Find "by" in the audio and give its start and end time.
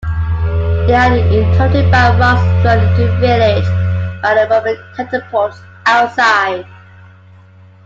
1.91-2.17, 4.23-4.33